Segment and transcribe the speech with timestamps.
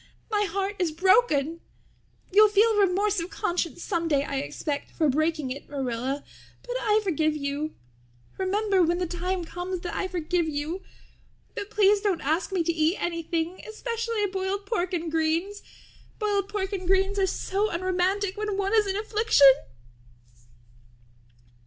[0.31, 1.61] My heart is broken.
[2.31, 6.23] You'll feel remorse of conscience someday, I expect, for breaking it, Marilla,
[6.63, 7.75] but I forgive you.
[8.39, 10.81] Remember when the time comes that I forgive you.
[11.53, 15.61] But please don't ask me to eat anything, especially boiled pork and greens.
[16.17, 19.53] Boiled pork and greens are so unromantic when one is in affliction."